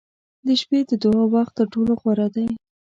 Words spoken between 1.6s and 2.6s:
ټولو غوره دی.